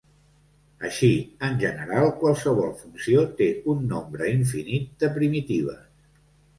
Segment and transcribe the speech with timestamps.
[0.87, 1.09] Així,
[1.49, 5.83] en general qualsevol funció té un nombre infinit de primitives.